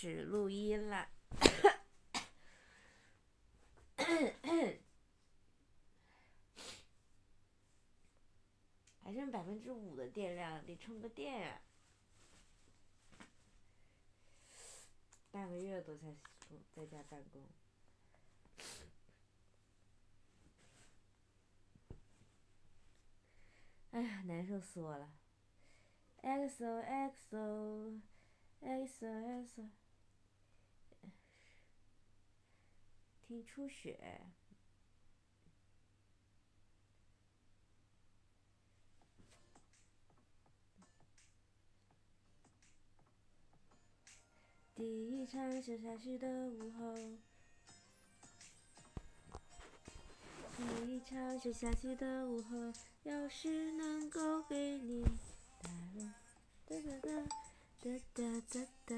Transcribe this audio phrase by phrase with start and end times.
[0.00, 1.10] 始录音了，
[9.02, 11.60] 还剩百分之五的电量，得充个电呀。
[15.30, 16.16] 半个月都在
[16.74, 17.46] 在家办公，
[23.90, 25.12] 哎呀，难受死我了。
[26.22, 28.00] XO
[33.30, 34.20] XO XO XO，听初雪。
[44.74, 46.96] 第一场下下雪的午后，
[50.56, 52.72] 第一场下下雪的午后，
[53.04, 55.04] 要是能够给你
[55.62, 55.70] 哒
[56.66, 57.08] 哒哒
[57.80, 58.96] 哒哒哒哒。